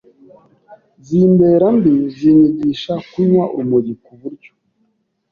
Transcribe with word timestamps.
zimbera 1.05 1.67
mbi 1.77 1.93
zinyigisha 2.17 2.93
kunywa 3.09 3.43
urumogi 3.55 3.93
ku 4.03 4.13
buryo 4.19 4.51